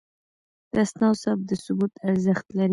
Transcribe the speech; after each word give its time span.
د 0.73 0.75
اسنادو 0.85 1.19
ثبت 1.23 1.41
د 1.49 1.51
ثبوت 1.63 1.91
ارزښت 2.09 2.45
لري. 2.57 2.69